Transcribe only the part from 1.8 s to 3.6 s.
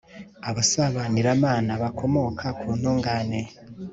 bakomoka ku ntungane